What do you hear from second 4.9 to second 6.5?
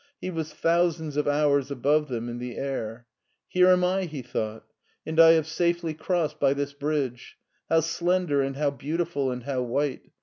and I have safely crossed